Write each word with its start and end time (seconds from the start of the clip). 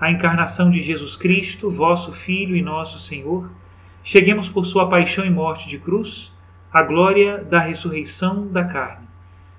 a 0.00 0.10
encarnação 0.10 0.70
de 0.70 0.80
Jesus 0.80 1.16
Cristo, 1.16 1.70
vosso 1.70 2.12
Filho 2.12 2.54
e 2.54 2.62
nosso 2.62 2.98
Senhor, 2.98 3.50
cheguemos 4.04 4.48
por 4.48 4.66
sua 4.66 4.88
paixão 4.88 5.24
e 5.24 5.30
morte 5.30 5.68
de 5.68 5.78
cruz 5.78 6.32
à 6.72 6.82
glória 6.82 7.38
da 7.38 7.58
ressurreição 7.58 8.46
da 8.46 8.64
carne. 8.64 9.06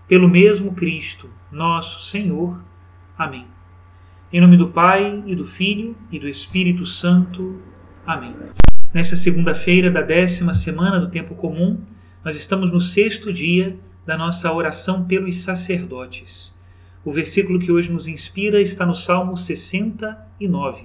Pelo 0.07 0.29
mesmo 0.29 0.73
Cristo, 0.73 1.29
nosso 1.51 1.99
Senhor. 2.09 2.59
Amém. 3.17 3.45
Em 4.31 4.39
nome 4.39 4.57
do 4.57 4.67
Pai 4.67 5.23
e 5.25 5.35
do 5.35 5.45
Filho 5.45 5.95
e 6.11 6.19
do 6.19 6.27
Espírito 6.27 6.85
Santo. 6.85 7.61
Amém. 8.05 8.35
Nesta 8.93 9.15
segunda-feira 9.15 9.89
da 9.91 10.01
décima 10.01 10.53
semana 10.53 10.99
do 10.99 11.09
tempo 11.09 11.35
comum, 11.35 11.81
nós 12.23 12.35
estamos 12.35 12.71
no 12.71 12.79
sexto 12.79 13.33
dia 13.33 13.77
da 14.05 14.17
nossa 14.17 14.51
oração 14.51 15.05
pelos 15.05 15.41
sacerdotes. 15.41 16.56
O 17.07 17.11
versículo 17.13 17.57
que 17.57 17.71
hoje 17.71 17.89
nos 17.89 18.05
inspira 18.05 18.61
está 18.61 18.85
no 18.85 18.93
Salmo 18.93 19.37
69. 19.37 20.83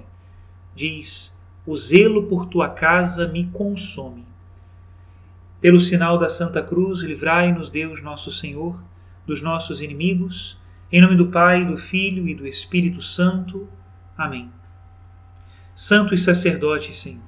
Diz: 0.73 1.37
O 1.67 1.75
zelo 1.75 2.27
por 2.27 2.45
tua 2.45 2.69
casa 2.69 3.27
me 3.27 3.47
consome. 3.47 4.23
Pelo 5.59 5.81
sinal 5.81 6.17
da 6.17 6.29
Santa 6.29 6.63
Cruz, 6.63 7.01
livrai-nos, 7.01 7.69
Deus 7.69 8.01
nosso 8.01 8.31
Senhor, 8.31 8.81
dos 9.27 9.41
nossos 9.41 9.81
inimigos. 9.81 10.57
Em 10.89 11.01
nome 11.01 11.17
do 11.17 11.27
Pai, 11.27 11.65
do 11.65 11.75
Filho 11.75 12.25
e 12.25 12.33
do 12.33 12.47
Espírito 12.47 13.01
Santo. 13.01 13.67
Amém. 14.17 14.49
Santos 15.75 16.23
sacerdotes, 16.23 16.99
Senhor, 16.99 17.19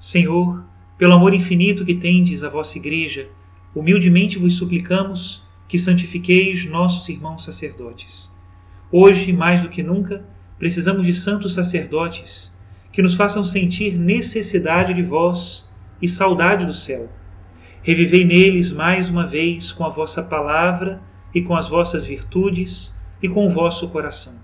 Senhor, 0.00 0.64
pelo 0.98 1.14
amor 1.14 1.32
infinito 1.32 1.84
que 1.84 1.94
tendes 1.94 2.42
à 2.42 2.48
vossa 2.48 2.76
Igreja, 2.76 3.28
humildemente 3.72 4.36
vos 4.36 4.56
suplicamos 4.56 5.44
que 5.68 5.78
santifiqueis 5.78 6.66
nossos 6.66 7.08
irmãos 7.08 7.44
sacerdotes 7.44 8.31
Hoje, 8.94 9.32
mais 9.32 9.62
do 9.62 9.70
que 9.70 9.82
nunca, 9.82 10.22
precisamos 10.58 11.06
de 11.06 11.14
santos 11.14 11.54
sacerdotes 11.54 12.54
que 12.92 13.00
nos 13.00 13.14
façam 13.14 13.42
sentir 13.42 13.98
necessidade 13.98 14.92
de 14.92 15.02
vós 15.02 15.66
e 16.02 16.06
saudade 16.06 16.66
do 16.66 16.74
céu. 16.74 17.08
Revivei 17.82 18.22
neles 18.22 18.70
mais 18.70 19.08
uma 19.08 19.26
vez 19.26 19.72
com 19.72 19.82
a 19.82 19.88
vossa 19.88 20.22
palavra 20.22 21.00
e 21.34 21.40
com 21.40 21.56
as 21.56 21.68
vossas 21.68 22.04
virtudes 22.04 22.94
e 23.22 23.30
com 23.30 23.46
o 23.46 23.50
vosso 23.50 23.88
coração. 23.88 24.34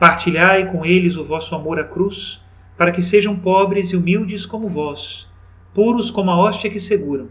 Partilhai 0.00 0.68
com 0.72 0.84
eles 0.84 1.16
o 1.16 1.22
vosso 1.22 1.54
amor 1.54 1.78
à 1.78 1.84
cruz, 1.84 2.42
para 2.76 2.90
que 2.90 3.02
sejam 3.02 3.36
pobres 3.36 3.90
e 3.90 3.96
humildes 3.96 4.44
como 4.44 4.68
vós, 4.68 5.28
puros 5.72 6.10
como 6.10 6.28
a 6.32 6.36
hóstia 6.36 6.68
que 6.68 6.80
seguram, 6.80 7.28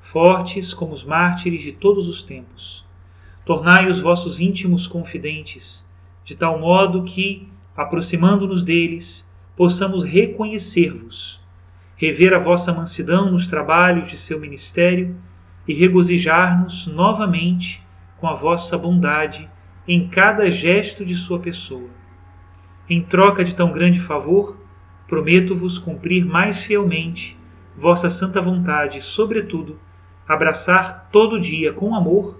fortes 0.00 0.72
como 0.72 0.94
os 0.94 1.04
mártires 1.04 1.60
de 1.60 1.72
todos 1.72 2.08
os 2.08 2.22
tempos 2.22 2.88
Tornai 3.44 3.88
os 3.88 3.98
vossos 3.98 4.38
íntimos 4.40 4.86
confidentes, 4.86 5.86
de 6.24 6.34
tal 6.34 6.58
modo 6.58 7.02
que, 7.02 7.48
aproximando-nos 7.76 8.62
deles, 8.62 9.28
possamos 9.56 10.04
reconhecer-vos, 10.04 11.40
rever 11.96 12.32
a 12.32 12.38
vossa 12.38 12.72
mansidão 12.72 13.30
nos 13.30 13.46
trabalhos 13.46 14.08
de 14.08 14.16
seu 14.16 14.38
ministério 14.38 15.16
e 15.66 15.74
regozijar-nos 15.74 16.86
novamente 16.86 17.82
com 18.18 18.26
a 18.26 18.34
vossa 18.34 18.76
bondade 18.76 19.48
em 19.86 20.08
cada 20.08 20.50
gesto 20.50 21.04
de 21.04 21.14
sua 21.14 21.38
pessoa. 21.38 21.88
Em 22.88 23.02
troca 23.02 23.44
de 23.44 23.54
tão 23.54 23.72
grande 23.72 24.00
favor, 24.00 24.56
prometo-vos 25.06 25.78
cumprir 25.78 26.24
mais 26.24 26.58
fielmente 26.58 27.36
vossa 27.76 28.10
santa 28.10 28.40
vontade 28.42 28.98
e, 28.98 29.02
sobretudo, 29.02 29.78
abraçar 30.28 31.08
todo 31.10 31.40
dia 31.40 31.72
com 31.72 31.94
amor 31.94 32.39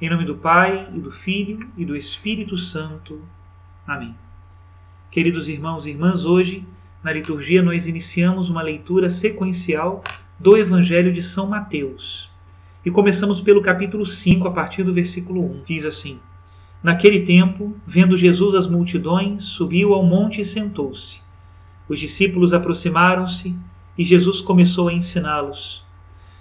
Em 0.00 0.08
nome 0.08 0.24
do 0.24 0.34
Pai, 0.34 0.88
e 0.94 0.98
do 0.98 1.10
Filho 1.10 1.68
e 1.76 1.84
do 1.84 1.94
Espírito 1.94 2.56
Santo. 2.56 3.20
Amém. 3.86 4.14
Queridos 5.10 5.46
irmãos 5.46 5.84
e 5.84 5.90
irmãs, 5.90 6.24
hoje, 6.24 6.66
na 7.04 7.12
liturgia, 7.12 7.62
nós 7.62 7.86
iniciamos 7.86 8.48
uma 8.48 8.62
leitura 8.62 9.10
sequencial 9.10 10.02
do 10.38 10.56
Evangelho 10.56 11.12
de 11.12 11.20
São 11.20 11.46
Mateus. 11.46 12.30
E 12.82 12.90
começamos 12.90 13.42
pelo 13.42 13.60
capítulo 13.60 14.06
5, 14.06 14.48
a 14.48 14.50
partir 14.50 14.82
do 14.84 14.94
versículo 14.94 15.44
1. 15.44 15.64
Diz 15.66 15.84
assim: 15.84 16.18
Naquele 16.82 17.20
tempo, 17.20 17.76
vendo 17.86 18.16
Jesus 18.16 18.54
as 18.54 18.66
multidões, 18.66 19.44
subiu 19.44 19.92
ao 19.92 20.02
monte 20.02 20.40
e 20.40 20.46
sentou-se. 20.46 21.20
Os 21.86 22.00
discípulos 22.00 22.54
aproximaram-se 22.54 23.54
e 23.98 24.02
Jesus 24.02 24.40
começou 24.40 24.88
a 24.88 24.94
ensiná-los. 24.94 25.84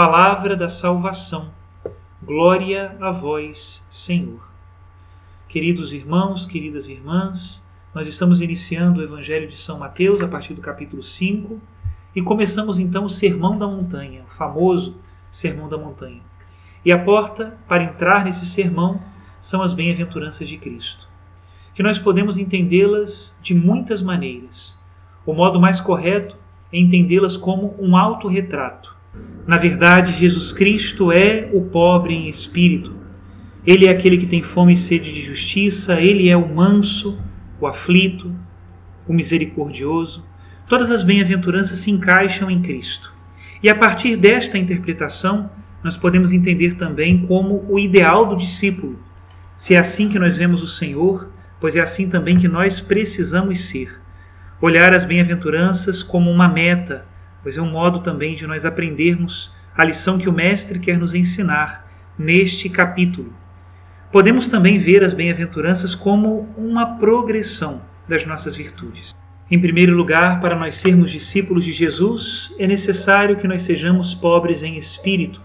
Palavra 0.00 0.54
da 0.54 0.68
salvação. 0.68 1.50
Glória 2.22 2.96
a 3.00 3.10
vós, 3.10 3.84
Senhor. 3.90 4.48
Queridos 5.48 5.92
irmãos, 5.92 6.46
queridas 6.46 6.88
irmãs, 6.88 7.66
nós 7.92 8.06
estamos 8.06 8.40
iniciando 8.40 9.00
o 9.00 9.02
Evangelho 9.02 9.48
de 9.48 9.56
São 9.56 9.76
Mateus 9.76 10.22
a 10.22 10.28
partir 10.28 10.54
do 10.54 10.60
capítulo 10.60 11.02
5 11.02 11.60
e 12.14 12.22
começamos 12.22 12.78
então 12.78 13.06
o 13.06 13.10
Sermão 13.10 13.58
da 13.58 13.66
Montanha, 13.66 14.22
o 14.22 14.30
famoso 14.30 14.94
Sermão 15.32 15.68
da 15.68 15.76
Montanha. 15.76 16.22
E 16.84 16.92
a 16.92 17.04
porta 17.04 17.58
para 17.66 17.82
entrar 17.82 18.24
nesse 18.24 18.46
sermão 18.46 19.02
são 19.40 19.62
as 19.62 19.72
bem-aventuranças 19.72 20.48
de 20.48 20.58
Cristo, 20.58 21.08
que 21.74 21.82
nós 21.82 21.98
podemos 21.98 22.38
entendê-las 22.38 23.36
de 23.42 23.52
muitas 23.52 24.00
maneiras. 24.00 24.78
O 25.26 25.34
modo 25.34 25.60
mais 25.60 25.80
correto 25.80 26.36
é 26.72 26.78
entendê-las 26.78 27.36
como 27.36 27.74
um 27.80 27.96
autorretrato. 27.96 28.96
Na 29.48 29.56
verdade, 29.56 30.12
Jesus 30.12 30.52
Cristo 30.52 31.10
é 31.10 31.48
o 31.54 31.62
pobre 31.62 32.12
em 32.12 32.28
espírito. 32.28 32.94
Ele 33.66 33.86
é 33.86 33.90
aquele 33.90 34.18
que 34.18 34.26
tem 34.26 34.42
fome 34.42 34.74
e 34.74 34.76
sede 34.76 35.10
de 35.10 35.22
justiça, 35.22 35.98
ele 36.02 36.28
é 36.28 36.36
o 36.36 36.54
manso, 36.54 37.18
o 37.58 37.66
aflito, 37.66 38.30
o 39.06 39.12
misericordioso. 39.14 40.22
Todas 40.68 40.90
as 40.90 41.02
bem-aventuranças 41.02 41.78
se 41.78 41.90
encaixam 41.90 42.50
em 42.50 42.60
Cristo. 42.60 43.10
E 43.62 43.70
a 43.70 43.74
partir 43.74 44.16
desta 44.16 44.58
interpretação, 44.58 45.50
nós 45.82 45.96
podemos 45.96 46.30
entender 46.30 46.74
também 46.74 47.24
como 47.26 47.64
o 47.70 47.78
ideal 47.78 48.26
do 48.26 48.36
discípulo. 48.36 48.98
Se 49.56 49.74
é 49.74 49.78
assim 49.78 50.10
que 50.10 50.18
nós 50.18 50.36
vemos 50.36 50.62
o 50.62 50.66
Senhor, 50.66 51.32
pois 51.58 51.74
é 51.74 51.80
assim 51.80 52.10
também 52.10 52.36
que 52.36 52.48
nós 52.48 52.82
precisamos 52.82 53.62
ser. 53.62 53.98
Olhar 54.60 54.92
as 54.92 55.06
bem-aventuranças 55.06 56.02
como 56.02 56.30
uma 56.30 56.48
meta, 56.48 57.07
pois 57.48 57.56
é 57.56 57.62
um 57.62 57.70
modo 57.70 58.00
também 58.00 58.34
de 58.34 58.46
nós 58.46 58.66
aprendermos 58.66 59.50
a 59.74 59.82
lição 59.82 60.18
que 60.18 60.28
o 60.28 60.32
Mestre 60.34 60.78
quer 60.78 60.98
nos 60.98 61.14
ensinar 61.14 61.90
neste 62.18 62.68
capítulo. 62.68 63.32
Podemos 64.12 64.50
também 64.50 64.78
ver 64.78 65.02
as 65.02 65.14
bem-aventuranças 65.14 65.94
como 65.94 66.46
uma 66.58 66.98
progressão 66.98 67.80
das 68.06 68.26
nossas 68.26 68.54
virtudes. 68.54 69.14
Em 69.50 69.58
primeiro 69.58 69.96
lugar, 69.96 70.42
para 70.42 70.54
nós 70.54 70.76
sermos 70.76 71.10
discípulos 71.10 71.64
de 71.64 71.72
Jesus, 71.72 72.54
é 72.58 72.66
necessário 72.66 73.36
que 73.36 73.48
nós 73.48 73.62
sejamos 73.62 74.12
pobres 74.12 74.62
em 74.62 74.76
espírito. 74.76 75.40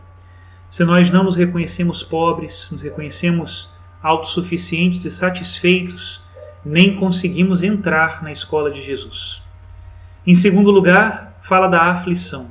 Se 0.70 0.84
nós 0.84 1.10
não 1.10 1.24
nos 1.24 1.38
reconhecemos 1.38 2.04
pobres, 2.04 2.68
nos 2.70 2.82
reconhecemos 2.82 3.70
autossuficientes 4.02 5.06
e 5.06 5.10
satisfeitos, 5.10 6.22
nem 6.66 6.98
conseguimos 6.98 7.64
entrar 7.64 8.22
na 8.22 8.34
escola 8.34 8.70
de 8.70 8.86
Jesus. 8.86 9.42
Em 10.28 10.36
segundo 10.36 10.70
lugar, 10.70 11.33
fala 11.44 11.68
da 11.68 11.92
aflição. 11.92 12.50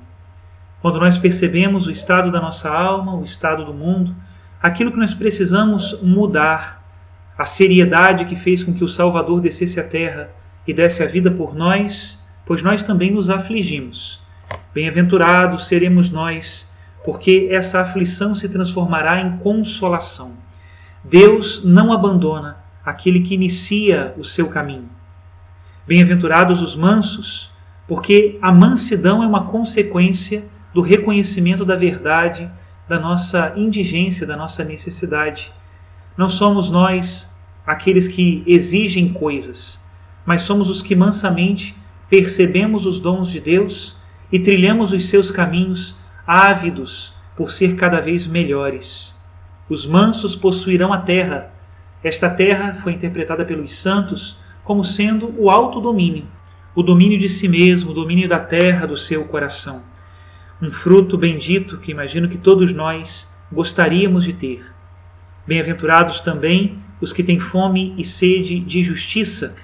Quando 0.81 1.01
nós 1.01 1.17
percebemos 1.17 1.87
o 1.87 1.91
estado 1.91 2.31
da 2.31 2.41
nossa 2.41 2.69
alma, 2.69 3.15
o 3.15 3.25
estado 3.25 3.65
do 3.65 3.73
mundo, 3.73 4.15
aquilo 4.63 4.93
que 4.93 4.99
nós 4.99 5.15
precisamos 5.15 5.99
mudar, 6.03 6.83
a 7.37 7.45
seriedade 7.45 8.27
que 8.27 8.37
fez 8.37 8.63
com 8.63 8.75
que 8.75 8.85
o 8.85 8.89
Salvador 8.89 9.41
descesse 9.41 9.81
à 9.81 9.85
terra 9.85 10.31
e 10.67 10.75
desse 10.75 11.03
a 11.03 11.07
vida 11.07 11.31
por 11.31 11.55
nós, 11.55 12.23
pois 12.45 12.63
nós 12.63 12.83
também 12.83 13.11
nos 13.11 13.31
afligimos. 13.31 14.21
Bem-aventurados 14.75 15.67
seremos 15.67 16.11
nós, 16.11 16.71
porque 17.05 17.49
essa 17.51 17.81
aflição 17.81 18.35
se 18.35 18.49
transformará 18.49 19.21
em 19.21 19.39
consolação. 19.39 20.37
Deus 21.03 21.65
não 21.65 21.93
abandona 21.93 22.59
aquele 22.85 23.21
que 23.21 23.35
inicia 23.35 24.15
o 24.19 24.25
seu 24.25 24.49
caminho. 24.49 24.89
Bem-aventurados 25.87 26.61
os 26.61 26.77
mansos, 26.77 27.52
porque 27.93 28.39
a 28.41 28.51
mansidão 28.51 29.23
é 29.23 29.27
uma 29.27 29.45
consequência 29.45 30.45
do 30.73 30.81
reconhecimento 30.81 31.63
da 31.63 31.77
verdade, 31.77 32.51
da 32.89 32.99
nossa 32.99 33.53
indigência, 33.55 34.27
da 34.27 34.35
nossa 34.35 34.65
necessidade. 34.65 35.53
Não 36.17 36.31
somos 36.31 36.71
nós 36.71 37.31
aqueles 37.67 38.09
que 38.09 38.43
exigem 38.47 39.13
coisas, 39.13 39.79
mas 40.25 40.41
somos 40.41 40.71
os 40.71 40.81
que 40.81 40.97
mansamente 40.97 41.77
percebemos 42.09 42.87
os 42.87 42.99
dons 42.99 43.31
de 43.31 43.39
Deus 43.39 43.95
e 44.33 44.39
trilhamos 44.39 44.91
os 44.91 45.11
seus 45.11 45.31
caminhos, 45.31 45.95
ávidos 46.27 47.13
por 47.37 47.51
ser 47.51 47.77
cada 47.77 48.01
vez 48.01 48.27
melhores. 48.27 49.15
Os 49.69 49.85
mansos 49.85 50.35
possuirão 50.35 50.95
a 50.95 50.99
terra. 50.99 51.53
Esta 52.03 52.31
terra 52.31 52.79
foi 52.83 52.95
interpretada 52.95 53.45
pelos 53.45 53.75
santos 53.75 54.39
como 54.65 54.83
sendo 54.83 55.35
o 55.37 55.51
autodomínio, 55.51 56.25
o 56.75 56.83
domínio 56.83 57.19
de 57.19 57.29
si 57.29 57.49
mesmo, 57.49 57.91
o 57.91 57.95
domínio 57.95 58.29
da 58.29 58.39
terra 58.39 58.87
do 58.87 58.97
seu 58.97 59.25
coração. 59.25 59.83
Um 60.61 60.71
fruto 60.71 61.19
bendito 61.19 61.79
que 61.79 61.91
imagino 61.91 62.29
que 62.29 62.39
todos 62.39 62.73
nós 62.73 63.29
gostaríamos 63.51 64.25
de 64.25 64.33
ter. 64.33 64.65
Bem-aventurados 65.47 66.21
também 66.21 66.79
os 67.01 67.13
que 67.13 67.23
têm 67.23 67.41
fome 67.41 67.95
e 67.99 68.05
sede 68.05 68.61
de 68.61 68.83
justiça, 68.83 69.57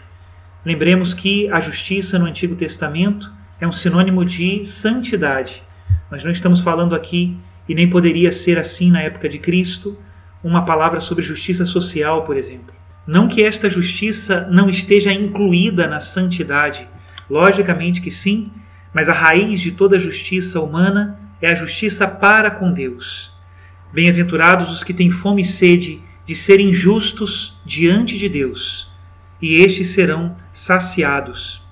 Lembremos 0.68 1.14
que 1.14 1.48
a 1.50 1.60
justiça 1.60 2.18
no 2.18 2.26
Antigo 2.26 2.56
Testamento 2.56 3.32
é 3.60 3.66
um 3.66 3.72
sinônimo 3.72 4.24
de 4.24 4.66
santidade. 4.66 5.62
Nós 6.10 6.24
não 6.24 6.30
estamos 6.30 6.60
falando 6.60 6.94
aqui, 6.94 7.36
e 7.68 7.74
nem 7.74 7.88
poderia 7.88 8.32
ser 8.32 8.58
assim 8.58 8.90
na 8.90 9.00
época 9.00 9.28
de 9.28 9.38
Cristo, 9.38 9.96
uma 10.44 10.66
palavra 10.66 11.00
sobre 11.00 11.24
justiça 11.24 11.64
social, 11.64 12.24
por 12.24 12.36
exemplo. 12.36 12.74
Não 13.06 13.28
que 13.28 13.42
esta 13.42 13.70
justiça 13.70 14.46
não 14.50 14.68
esteja 14.68 15.12
incluída 15.12 15.86
na 15.86 16.00
santidade, 16.00 16.86
logicamente 17.28 18.00
que 18.00 18.10
sim, 18.10 18.50
mas 18.92 19.08
a 19.08 19.12
raiz 19.12 19.60
de 19.60 19.72
toda 19.72 19.98
justiça 19.98 20.60
humana 20.60 21.20
é 21.40 21.50
a 21.50 21.54
justiça 21.54 22.06
para 22.06 22.50
com 22.50 22.72
Deus. 22.72 23.32
Bem-aventurados 23.92 24.70
os 24.70 24.82
que 24.82 24.94
têm 24.94 25.10
fome 25.10 25.42
e 25.42 25.46
sede 25.46 26.00
de 26.26 26.34
serem 26.34 26.72
justos 26.72 27.60
diante 27.64 28.18
de 28.18 28.28
Deus 28.28 28.88
e 29.40 29.56
estes 29.56 29.90
serão 29.90 30.36
saciados. 30.52 31.62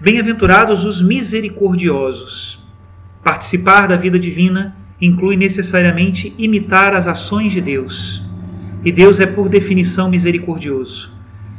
Bem-aventurados 0.00 0.84
os 0.84 1.02
misericordiosos. 1.02 2.58
Participar 3.22 3.86
da 3.86 3.96
vida 3.96 4.18
divina 4.18 4.76
inclui 5.00 5.36
necessariamente 5.36 6.34
imitar 6.38 6.94
as 6.94 7.06
ações 7.06 7.52
de 7.52 7.60
Deus. 7.60 8.22
E 8.82 8.90
Deus 8.90 9.20
é, 9.20 9.26
por 9.26 9.48
definição, 9.48 10.08
misericordioso. 10.08 11.12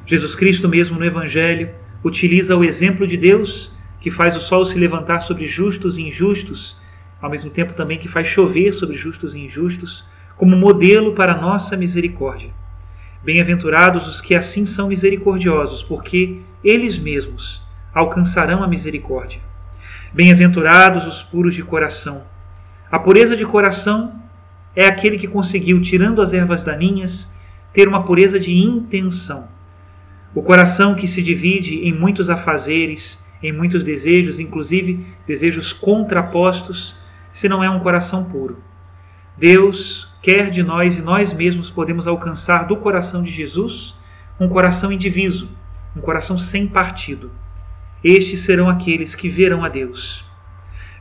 Jesus 0.07 0.33
Cristo, 0.33 0.67
mesmo 0.67 0.97
no 0.97 1.05
Evangelho, 1.05 1.69
utiliza 2.03 2.55
o 2.55 2.63
exemplo 2.63 3.05
de 3.05 3.17
Deus, 3.17 3.72
que 4.00 4.10
faz 4.10 4.36
o 4.36 4.39
sol 4.39 4.65
se 4.65 4.77
levantar 4.77 5.22
sobre 5.22 5.48
justos 5.48 5.98
e 5.98 6.01
injustos, 6.01 6.75
ao 7.22 7.29
mesmo 7.29 7.51
tempo 7.51 7.74
também 7.74 8.00
que 8.00 8.08
faz 8.08 8.27
chover 8.27 8.74
sobre 8.74 8.98
justos 8.98 9.36
e 9.36 9.39
injustos, 9.39 10.05
como 10.36 10.58
modelo 10.58 11.13
para 11.13 11.34
a 11.34 11.39
nossa 11.39 11.77
misericórdia. 11.77 12.50
Bem-aventurados 13.24 14.08
os 14.08 14.20
que 14.20 14.34
assim 14.34 14.65
são 14.65 14.88
misericordiosos, 14.88 15.84
porque 15.84 16.39
eles 16.63 16.98
mesmos 16.98 17.62
alcançarão 17.93 18.63
a 18.63 18.67
misericórdia. 18.67 19.39
Bem-aventurados 20.12 21.05
os 21.05 21.22
puros 21.22 21.53
de 21.53 21.63
coração. 21.63 22.24
A 22.91 22.98
pureza 22.98 23.38
de 23.38 23.46
coração 23.46 24.20
é 24.75 24.86
aquele 24.86 25.17
que 25.20 25.27
conseguiu, 25.27 25.79
tirando 25.81 26.22
as 26.22 26.34
ervas 26.34 26.63
daninhas, 26.63 27.31
ter 27.72 27.88
uma 27.88 28.03
pureza 28.03 28.39
de 28.39 28.51
intenção. 28.51 29.48
O 30.33 30.41
coração 30.41 30.95
que 30.95 31.07
se 31.07 31.21
divide 31.21 31.79
em 31.79 31.93
muitos 31.93 32.29
afazeres, 32.29 33.21
em 33.43 33.51
muitos 33.51 33.83
desejos, 33.83 34.39
inclusive 34.39 35.05
desejos 35.27 35.73
contrapostos, 35.73 36.95
se 37.33 37.50
não 37.50 37.63
é 37.63 37.69
um 37.69 37.79
coração 37.79 38.23
puro. 38.25 38.63
Deus 39.38 40.09
quer 40.21 40.50
de 40.50 40.61
nós 40.61 40.97
e 40.97 41.01
nós 41.01 41.33
mesmos 41.33 41.69
podemos 41.69 42.07
alcançar 42.07 42.67
do 42.67 42.77
coração 42.77 43.23
de 43.23 43.31
Jesus 43.31 43.95
um 44.39 44.47
coração 44.47 44.91
indiviso, 44.91 45.50
um 45.95 46.01
coração 46.01 46.38
sem 46.38 46.67
partido. 46.67 47.31
Estes 48.03 48.41
serão 48.41 48.69
aqueles 48.69 49.15
que 49.15 49.29
verão 49.29 49.63
a 49.63 49.69
Deus. 49.69 50.23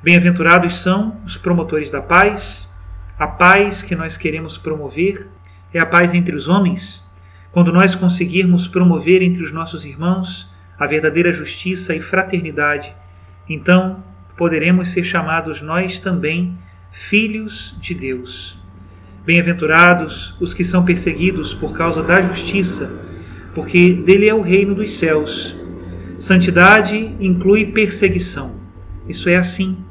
Bem-aventurados 0.02 0.76
são 0.76 1.20
os 1.24 1.36
promotores 1.36 1.90
da 1.90 2.00
paz. 2.00 2.70
A 3.18 3.26
paz 3.26 3.82
que 3.82 3.94
nós 3.94 4.16
queremos 4.16 4.58
promover 4.58 5.28
é 5.72 5.78
a 5.78 5.86
paz 5.86 6.14
entre 6.14 6.34
os 6.34 6.48
homens. 6.48 7.08
Quando 7.52 7.72
nós 7.72 7.96
conseguirmos 7.96 8.68
promover 8.68 9.22
entre 9.22 9.42
os 9.42 9.50
nossos 9.50 9.84
irmãos 9.84 10.48
a 10.78 10.86
verdadeira 10.86 11.32
justiça 11.32 11.94
e 11.94 12.00
fraternidade, 12.00 12.94
então 13.48 14.04
poderemos 14.36 14.90
ser 14.90 15.02
chamados 15.02 15.60
nós 15.60 15.98
também 15.98 16.56
filhos 16.92 17.76
de 17.80 17.92
Deus. 17.92 18.56
Bem-aventurados 19.26 20.36
os 20.40 20.54
que 20.54 20.64
são 20.64 20.84
perseguidos 20.84 21.52
por 21.52 21.76
causa 21.76 22.04
da 22.04 22.20
justiça, 22.20 22.90
porque 23.52 23.92
dele 23.94 24.28
é 24.28 24.34
o 24.34 24.42
reino 24.42 24.74
dos 24.74 24.92
céus. 24.92 25.56
Santidade 26.20 27.16
inclui 27.20 27.66
perseguição. 27.66 28.54
Isso 29.08 29.28
é 29.28 29.36
assim. 29.36 29.84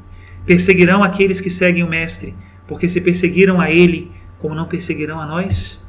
Perseguirão 0.45 1.03
aqueles 1.03 1.41
que 1.41 1.49
seguem 1.49 1.83
o 1.83 1.89
Mestre, 1.89 2.33
porque 2.67 2.87
se 2.87 3.01
perseguiram 3.01 3.59
a 3.59 3.69
ele, 3.69 4.11
como 4.39 4.55
não 4.55 4.65
perseguirão 4.65 5.19
a 5.19 5.25
nós? 5.25 5.79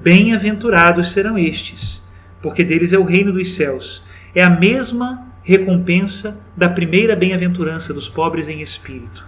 Bem-aventurados 0.00 1.10
serão 1.10 1.36
estes, 1.36 2.06
porque 2.40 2.62
deles 2.62 2.92
é 2.92 2.98
o 2.98 3.04
reino 3.04 3.32
dos 3.32 3.56
céus. 3.56 4.04
É 4.32 4.42
a 4.42 4.50
mesma 4.50 5.26
recompensa 5.42 6.40
da 6.56 6.68
primeira 6.68 7.16
bem-aventurança 7.16 7.92
dos 7.92 8.08
pobres 8.08 8.48
em 8.48 8.60
espírito. 8.60 9.26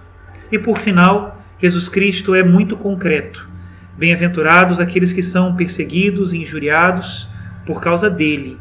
E 0.53 0.59
por 0.59 0.79
final, 0.79 1.43
Jesus 1.61 1.89
Cristo 1.89 2.35
é 2.35 2.45
muito 2.45 2.77
concreto. 2.77 3.49
Bem-aventurados 3.97 4.79
aqueles 4.79 5.13
que 5.13 5.23
são 5.23 5.57
perseguidos 5.57 6.33
e 6.33 6.39
injuriados 6.39 7.29
por 7.67 7.81
causa 7.81 8.09
dele. 8.09 8.59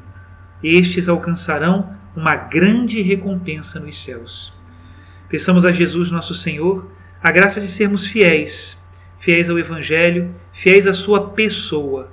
Estes 0.64 1.08
alcançarão 1.08 1.96
uma 2.16 2.36
grande 2.36 3.02
recompensa 3.02 3.80
nos 3.80 4.04
céus. 4.04 4.52
Peçamos 5.30 5.64
a 5.64 5.72
Jesus, 5.72 6.10
nosso 6.10 6.34
Senhor, 6.34 6.92
a 7.22 7.32
graça 7.32 7.62
de 7.62 7.68
sermos 7.68 8.08
fiéis, 8.08 8.78
fiéis 9.20 9.50
ao 9.50 9.60
Evangelho, 9.60 10.34
fiéis 10.60 10.86
à 10.86 10.94
Sua 10.94 11.30
pessoa. 11.30 12.12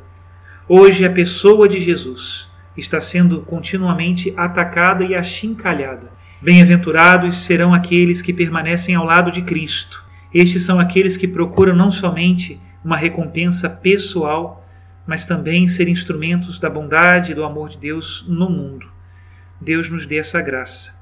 Hoje, 0.69 1.05
a 1.05 1.11
pessoa 1.11 1.69
de 1.69 1.81
Jesus 1.81 2.49
está 2.77 3.01
sendo 3.01 3.41
continuamente 3.41 4.33
atacada 4.37 5.03
e 5.03 5.17
achincalhada. 5.17 6.13
Bem-aventurados 6.41 7.39
serão 7.39 7.75
aqueles 7.75 8.23
que 8.23 8.33
permanecem 8.33 8.95
ao 8.95 9.05
lado 9.05 9.33
de 9.33 9.43
Cristo. 9.43 10.01
Estes 10.33 10.63
são 10.63 10.79
aqueles 10.79 11.17
que 11.17 11.27
procuram 11.27 11.75
não 11.75 11.91
somente 11.91 12.61
uma 12.85 12.97
recompensa 12.97 13.69
pessoal, 13.69 14.65
mas 15.05 15.27
também 15.27 15.67
ser 15.67 15.89
instrumentos 15.89 16.61
da 16.61 16.71
bondade 16.71 17.33
e 17.33 17.35
do 17.35 17.43
amor 17.43 17.69
de 17.69 17.79
Deus 17.79 18.25
no 18.29 18.49
mundo. 18.49 18.87
Deus 19.61 19.91
nos 19.91 20.07
dê 20.07 20.19
essa 20.19 20.41
graça. 20.41 20.95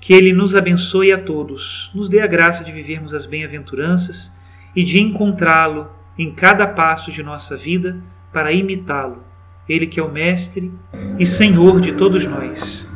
Que 0.00 0.14
Ele 0.14 0.32
nos 0.32 0.54
abençoe 0.54 1.12
a 1.12 1.18
todos, 1.18 1.90
nos 1.94 2.08
dê 2.08 2.22
a 2.22 2.26
graça 2.26 2.64
de 2.64 2.72
vivermos 2.72 3.12
as 3.12 3.26
bem-aventuranças 3.26 4.32
e 4.74 4.82
de 4.82 4.98
encontrá-lo 4.98 5.99
em 6.18 6.30
cada 6.30 6.66
passo 6.66 7.10
de 7.10 7.22
nossa 7.22 7.56
vida 7.56 8.02
para 8.32 8.52
imitá-lo. 8.52 9.24
Ele 9.68 9.86
que 9.86 10.00
é 10.00 10.02
o 10.02 10.10
Mestre 10.10 10.72
e 11.18 11.24
Senhor 11.24 11.80
de 11.80 11.92
todos 11.92 12.26
nós. 12.26 12.88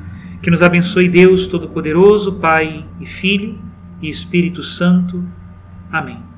Que 0.42 0.50
nos 0.50 0.62
abençoe 0.62 1.09
Deus 1.09 1.47
Todo-Poderoso, 1.47 2.35
Pai 2.35 2.85
e 3.00 3.06
Filho 3.06 3.59
e 4.02 4.11
Espírito 4.11 4.62
Santo. 4.62 5.25
Amém. 5.90 6.34